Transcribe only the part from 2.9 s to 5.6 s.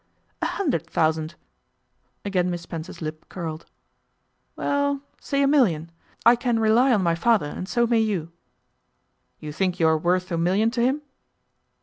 lip curled. 'Well, say a